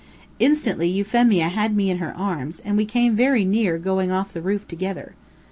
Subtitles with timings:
[0.39, 4.41] Instantly Euphemia had me in her arms, and we came very near going off the
[4.41, 5.13] roof together.